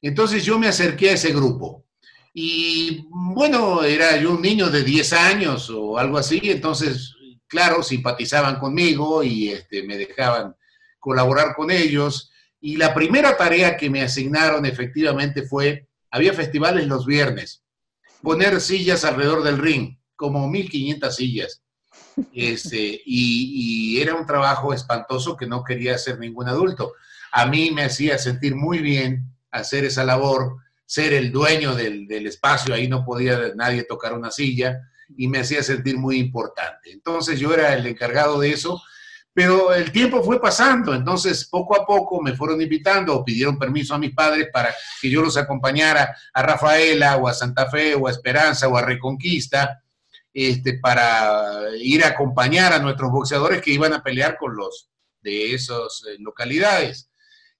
[0.01, 1.85] Entonces yo me acerqué a ese grupo
[2.33, 7.13] Y bueno, era yo un niño de 10 años o algo así, entonces,
[7.47, 10.55] claro, simpatizaban conmigo y este, me dejaban
[10.99, 12.31] colaborar con ellos.
[12.61, 17.63] Y la primera tarea que me asignaron efectivamente fue, había festivales los viernes,
[18.21, 21.61] poner sillas alrededor del ring, como 1500 sillas.
[22.33, 26.93] Este, y, y, era un trabajo espantoso que no quería hacer ningún adulto.
[27.31, 30.57] A mí me hacía sentir muy bien hacer esa labor,
[30.91, 34.77] ser el dueño del, del espacio, ahí no podía nadie tocar una silla
[35.15, 36.91] y me hacía sentir muy importante.
[36.91, 38.81] Entonces yo era el encargado de eso
[39.33, 43.95] pero el tiempo fue pasando, entonces poco a poco me fueron invitando o pidieron permiso
[43.95, 48.07] a mis padres para que yo los acompañara a Rafaela o a Santa Fe o
[48.07, 49.81] a Esperanza o a Reconquista,
[50.33, 54.89] este, para ir a acompañar a nuestros boxeadores que iban a pelear con los
[55.21, 57.09] de esas eh, localidades.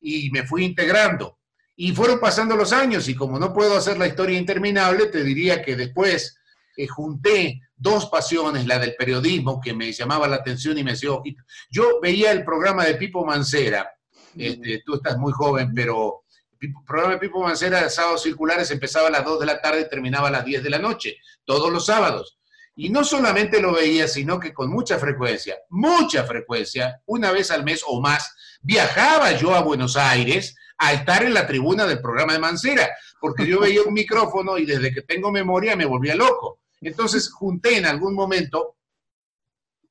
[0.02, 1.38] Y me fui integrando.
[1.84, 5.64] Y fueron pasando los años y como no puedo hacer la historia interminable, te diría
[5.64, 6.38] que después
[6.78, 11.12] eh, junté dos pasiones, la del periodismo, que me llamaba la atención y me hacía
[11.12, 11.44] ojito.
[11.72, 13.90] Yo veía el programa de Pipo Mancera,
[14.38, 16.22] este, tú estás muy joven, pero
[16.60, 19.82] el programa de Pipo Mancera de sábados circulares empezaba a las 2 de la tarde
[19.82, 22.38] y terminaba a las 10 de la noche, todos los sábados.
[22.76, 27.64] Y no solamente lo veía, sino que con mucha frecuencia, mucha frecuencia, una vez al
[27.64, 32.34] mes o más, viajaba yo a Buenos Aires a estar en la tribuna del programa
[32.34, 32.90] de Mancera,
[33.20, 36.62] porque yo veía un micrófono y desde que tengo memoria me volvía loco.
[36.82, 38.78] Entonces junté en algún momento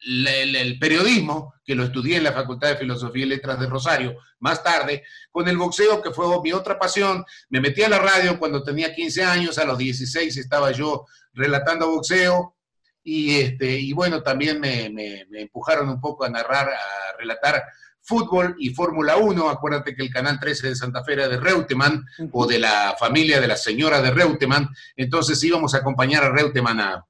[0.01, 4.65] el, periodismo, que lo estudié en la Facultad de Filosofía y Letras de Rosario, más
[4.65, 7.25] tarde, con el boxeo, que fue mi otra pasión.
[7.51, 11.89] Me metí a la radio cuando tenía 15 años, a los 16 estaba yo relatando
[11.89, 12.57] boxeo,
[13.05, 17.63] y, este, y bueno, también me, me empujaron un poco a narrar, a relatar
[18.11, 19.49] fútbol y Fórmula 1.
[19.49, 23.41] Acuérdate que el Canal 13 de Santa Fe era de Reutemann o de la familia
[23.41, 24.69] de la señora de Reutemann.
[24.97, 27.07] Entonces íbamos a acompañar a Reutemann a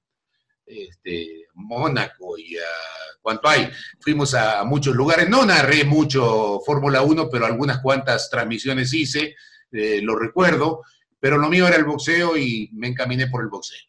[0.67, 2.69] este, Mónaco y a
[3.23, 3.71] cuanto hay.
[3.99, 5.27] Fuimos a, muchos lugares.
[5.27, 9.35] No narré mucho Fórmula 1, pero algunas cuantas transmisiones hice,
[9.73, 10.83] eh, lo recuerdo.
[11.19, 13.81] Pero lo mío era el boxeo y me encaminé por el boxeo.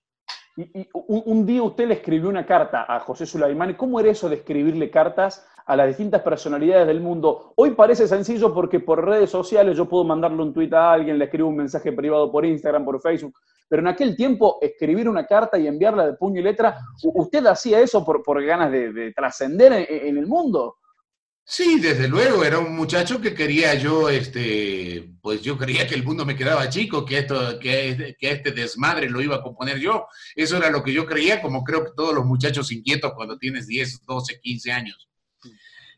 [0.55, 3.73] Y, un, día usted le escribió una carta a José Sulaimán.
[3.73, 7.53] ¿Cómo era eso de escribirle cartas a las distintas personalidades del mundo?
[7.55, 11.25] Hoy parece sencillo porque por redes sociales yo puedo mandarle un tuit a alguien, le
[11.25, 13.33] escribo un mensaje privado por Instagram, por Facebook.
[13.67, 17.79] Pero en aquel tiempo, escribir una carta y enviarla de puño y letra, ¿usted hacía
[17.79, 20.75] eso por, por ganas de, trascender en el mundo?
[21.43, 26.03] Sí, desde luego, era un muchacho que quería yo, este, pues yo creía que el
[26.03, 30.05] mundo me quedaba chico, que esto, que, que, este desmadre lo iba a componer yo.
[30.35, 33.67] Eso era lo que yo creía, como creo que todos los muchachos inquietos cuando tienes
[33.67, 35.09] 10, 12, 15 años.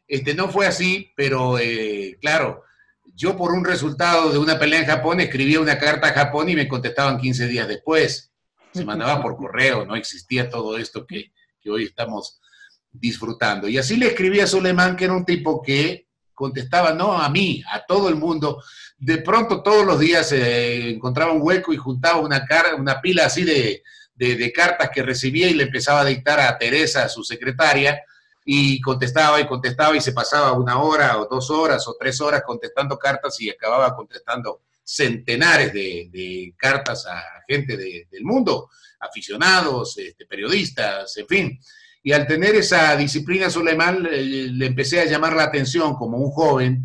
[0.07, 2.63] Este, no fue así, pero eh, claro,
[3.15, 6.55] yo por un resultado de una pelea en Japón escribía una carta a Japón y
[6.55, 8.31] me contestaban 15 días después.
[8.73, 12.39] Se mandaba por correo, no existía todo esto que, que hoy estamos
[12.91, 13.67] disfrutando.
[13.67, 17.63] Y así le escribí a Suleiman, que era un tipo que contestaba no a mí,
[17.71, 18.61] a todo el mundo.
[18.97, 22.45] De pronto todos los días eh, encontraba un hueco y juntaba una,
[22.77, 23.83] una pila así de,
[24.15, 28.01] de, cartas que recibía y le empezaba a dictar a Teresa, su secretaria,
[28.45, 32.43] y contestaba y contestaba y se pasaba una hora o dos horas o tres horas
[32.45, 41.15] contestando cartas y acababa contestando centenares de, cartas a gente del mundo, aficionados, este, periodistas,
[41.17, 41.60] en fin.
[42.03, 46.84] Y al tener esa disciplina Suleiman, le, empecé a llamar la atención como un joven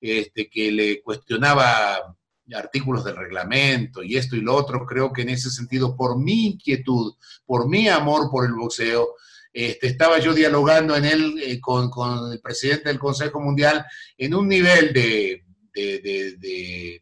[0.00, 2.14] este, que le cuestionaba
[2.54, 4.84] artículos del reglamento y esto y lo otro.
[4.86, 7.14] Creo que en ese sentido, por mi inquietud,
[7.46, 9.14] por mi amor por el boxeo,
[9.60, 11.90] este, estaba yo dialogando en él eh, con,
[12.32, 13.84] el presidente del Consejo Mundial
[14.16, 15.42] en un nivel de,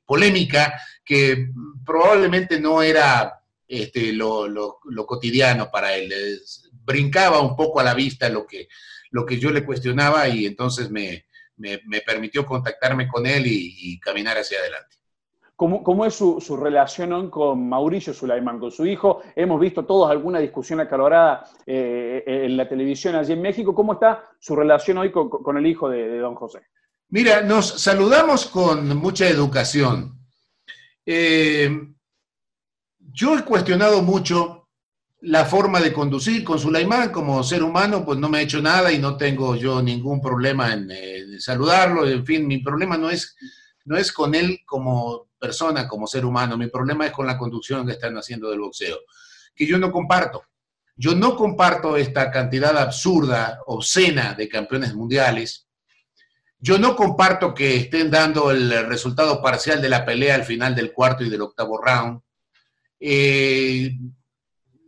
[0.07, 1.51] polémica que
[1.85, 6.11] probablemente no era este, lo, cotidiano para él
[6.83, 11.27] brincaba un poco a la vista lo que yo le cuestionaba y entonces me,
[12.07, 14.97] permitió contactarme con él y, caminar hacia adelante.
[15.57, 19.23] ¿Cómo, ¿Cómo, es su, relación con Mauricio Sulaimán, con su hijo?
[19.35, 23.75] Hemos visto todos alguna discusión acalorada eh, en la televisión allí en México.
[23.75, 26.61] ¿Cómo está su relación hoy con, el hijo de, don José?
[27.09, 30.21] Mira, nos saludamos con mucha educación.
[31.07, 31.71] Eh,
[32.99, 34.69] yo he cuestionado mucho
[35.21, 38.93] la forma de conducir con Sulaimán como ser humano, pues no me ha hecho nada
[38.93, 42.07] y no tengo yo ningún problema en, eh, saludarlo.
[42.07, 43.35] En fin, mi problema no es,
[43.87, 45.29] no es con él como
[45.89, 48.99] como ser humano, mi problema es con la conducción que están haciendo del boxeo,
[49.55, 50.43] que yo no comparto.
[50.99, 55.69] Yo no comparto esta cantidad absurda, obscena de campeones mundiales.
[56.59, 60.93] Yo no comparto que estén dando el resultado parcial de la pelea al final del
[60.93, 62.21] cuarto y del octavo round
[62.99, 63.95] Eh,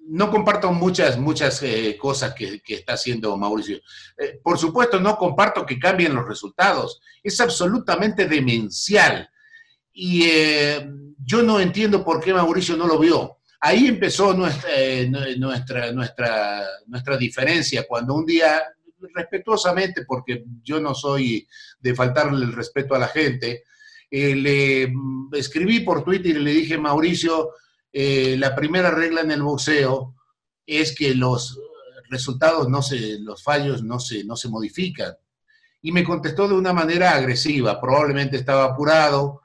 [0.08, 3.78] no comparto muchas, muchas eh, cosas que, está haciendo Mauricio.
[4.16, 7.00] Eh, por supuesto, no comparto que cambien los resultados.
[7.22, 9.28] Es absolutamente demencial.
[10.00, 10.30] Y
[11.24, 13.38] yo no entiendo por qué Mauricio no lo vio.
[13.60, 14.70] Ahí empezó nuestra,
[15.36, 18.62] nuestra, nuestra, nuestra diferencia, cuando un día,
[19.12, 21.48] respetuosamente, porque yo no soy
[21.80, 23.64] de faltarle el respeto a la gente,
[24.08, 27.50] le mm, escribí por Twitter y le dije, Mauricio,
[27.92, 30.14] eh, la primera regla en el boxeo
[30.64, 31.60] es que los
[32.08, 35.14] resultados no se, los fallos no se, no se modifican.
[35.82, 39.42] Y me contestó de una manera agresiva, probablemente estaba apurado,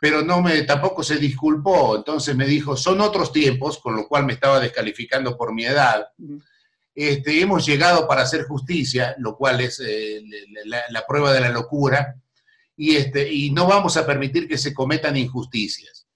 [0.00, 1.96] pero no me, tampoco se disculpó.
[1.96, 6.06] Entonces me dijo, son otros tiempos, con lo cual me estaba descalificando por mi edad.
[6.94, 10.22] Este, hemos llegado para hacer justicia, lo cual es eh,
[10.64, 12.16] la, prueba de la locura,
[12.76, 16.06] y, este, y no vamos a permitir que se cometan injusticias.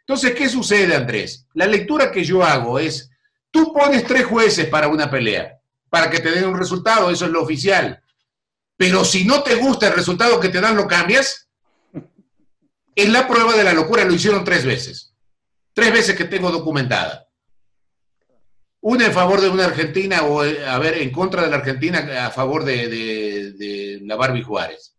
[0.00, 1.46] Entonces, ¿qué sucede, Andrés?
[1.52, 3.10] La lectura que yo hago es,
[3.50, 5.60] tú pones tres jueces para una pelea,
[5.90, 8.02] para que te den un resultado, eso es lo oficial.
[8.78, 11.45] Pero si no te gusta el resultado que te dan, lo cambias.
[12.96, 15.14] Es la prueba de la locura, lo hicieron tres veces.
[15.72, 17.28] Tres veces que tengo documentada.
[18.80, 22.30] Una en favor de una Argentina o, a ver, en contra de la Argentina, a
[22.30, 24.96] favor de, la Barbie Juárez.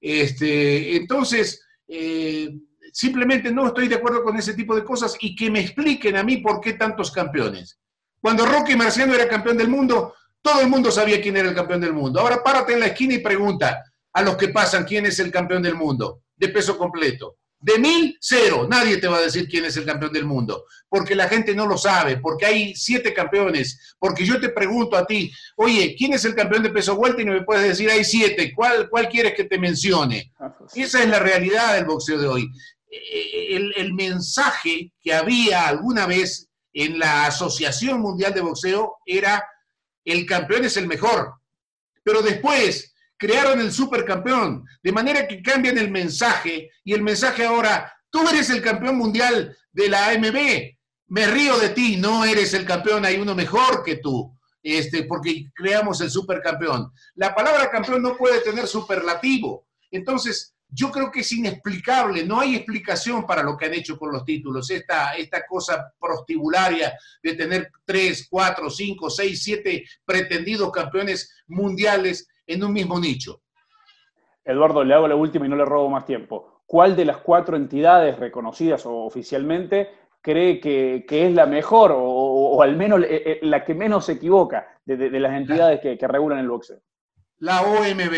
[0.00, 2.50] Este, entonces, eh,
[2.96, 6.22] Simplemente no estoy de acuerdo con ese tipo de cosas y que me expliquen a
[6.22, 7.78] mí por qué tantos campeones.
[8.22, 11.82] Cuando Rocky Marciano era campeón del mundo, todo el mundo sabía quién era el campeón
[11.82, 12.20] del mundo.
[12.20, 13.84] Ahora párate en la esquina y pregunta
[14.14, 17.38] a los que pasan quién es el campeón del mundo de peso completo.
[17.58, 18.66] De mil, cero.
[18.68, 21.66] Nadie te va a decir quién es el campeón del mundo, porque la gente no
[21.66, 26.24] lo sabe, porque hay siete campeones, porque yo te pregunto a ti, oye, ¿quién es
[26.26, 27.22] el campeón de peso vuelta?
[27.22, 30.32] Y no me puedes decir, hay siete, ¿cuál, cuál quieres que te mencione?
[30.38, 32.48] Ah, pues Esa es la realidad del boxeo de hoy.
[32.90, 39.42] El, el mensaje que había alguna vez en la Asociación Mundial de Boxeo era,
[40.04, 41.32] el campeón es el mejor,
[42.04, 47.92] pero después crearon el supercampeón, de manera que cambian el mensaje y el mensaje ahora,
[48.10, 50.76] tú eres el campeón mundial de la AMB,
[51.08, 55.50] me río de ti, no eres el campeón, hay uno mejor que tú, este, porque
[55.54, 56.92] creamos el supercampeón.
[57.14, 59.66] La palabra campeón no puede tener superlativo.
[59.90, 64.12] Entonces, yo creo que es inexplicable, no hay explicación para lo que han hecho con
[64.12, 66.92] los títulos, esta, esta cosa prostibularia
[67.22, 73.42] de tener tres, cuatro, cinco, seis, siete pretendidos campeones mundiales en un mismo nicho.
[74.44, 76.62] Eduardo, le hago la última y no le robo más tiempo.
[76.66, 79.90] ¿Cuál de las cuatro entidades reconocidas oficialmente
[80.20, 84.80] cree que, es la mejor o, al menos eh, eh, la que menos se equivoca
[84.84, 86.80] de, las entidades que, regulan el boxeo?
[87.38, 88.14] La OMB,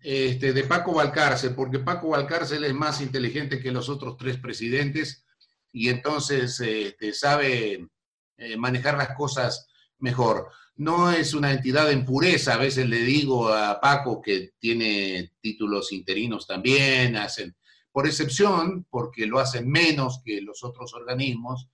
[0.00, 5.24] este, de Paco Valcárcel, porque Paco Valcárcel es más inteligente que los otros tres presidentes
[5.72, 7.88] y entonces este, sabe
[8.36, 9.67] eh, manejar las cosas
[9.98, 12.54] mejor no es una entidad en pureza.
[12.54, 17.54] A veces le digo a Paco que tiene títulos interinos también, hacen
[17.90, 21.68] por excepción, porque lo hacen menos que los otros organismos.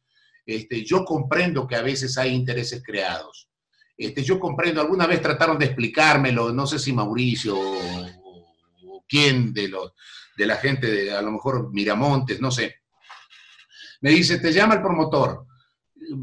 [0.46, 3.48] Este, yo comprendo que a veces hay intereses creados.
[3.96, 9.68] Este, yo comprendo, alguna vez trataron de explicármelo, no sé si Mauricio o, quién de,
[9.68, 9.92] los,
[10.36, 12.76] de la gente, de, a lo mejor Miramontes, no sé.
[14.00, 15.46] Me dice, te llama el promotor,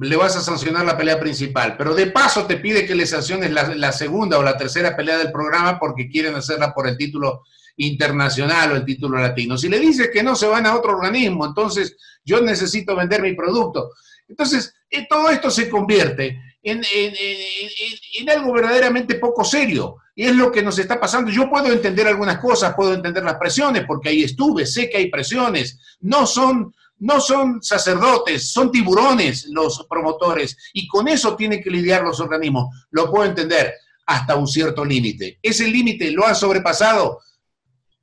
[0.01, 3.51] le vas a sancionar la pelea principal, pero de paso te pide que le sanciones
[3.51, 7.43] la, segunda o la tercera pelea del programa porque quieren hacerla por el título
[7.77, 9.57] internacional o el título latino.
[9.57, 13.33] Si le dices que no, se van a otro organismo, entonces yo necesito vender mi
[13.33, 13.91] producto.
[14.27, 19.97] Entonces, eh, todo esto se convierte en, en, algo verdaderamente poco serio.
[20.15, 21.31] Y es lo que nos está pasando.
[21.31, 25.09] Yo puedo entender algunas cosas, puedo entender las presiones, porque ahí estuve, sé que hay
[25.09, 25.79] presiones.
[26.01, 32.03] No son no son sacerdotes, son tiburones los promotores y con eso tienen que lidiar
[32.03, 32.73] los organismos.
[32.91, 33.73] Lo puedo entender
[34.05, 35.39] hasta un cierto límite.
[35.41, 37.19] Ese límite lo han sobrepasado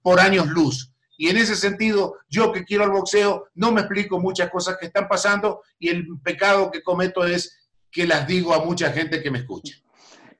[0.03, 0.93] por años luz.
[1.17, 4.87] Y en ese sentido, yo que quiero el boxeo, no me explico muchas cosas que
[4.87, 9.31] están pasando y el pecado que cometo es que las digo a mucha gente que
[9.31, 9.77] me escucha.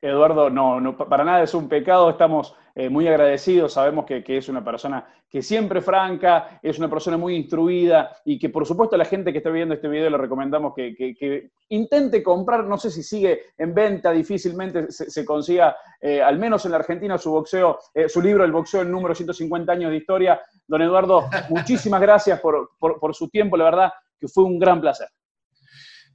[0.01, 4.49] Eduardo, no, no para nada es un pecado, estamos eh, muy agradecidos, sabemos que, es
[4.49, 8.99] una persona que siempre franca, es una persona muy instruida y que por supuesto a
[8.99, 13.03] la gente que está viendo este video le recomendamos que, intente comprar, no sé si
[13.03, 18.09] sigue en venta, difícilmente se, consiga, eh, al menos en la Argentina, su boxeo, eh,
[18.09, 20.41] su libro El boxeo, el número 150 años de historia.
[20.69, 25.09] Don Eduardo, muchísimas gracias por su tiempo, la verdad que fue un gran placer.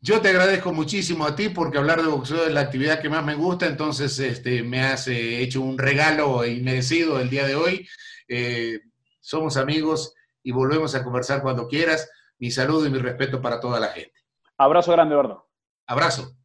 [0.06, 3.24] Yo te agradezco muchísimo a ti porque hablar de boxeo es la actividad que más
[3.24, 7.88] me gusta, entonces este, me has eh, hecho un regalo inmerecido el día de hoy.
[8.28, 8.82] Eh,
[9.22, 12.12] somos amigos y volvemos a conversar cuando quieras.
[12.38, 14.12] Mi saludo y mi respeto para toda la gente.
[14.58, 15.48] Abrazo grande, Eduardo.
[15.88, 16.36] Abrazo.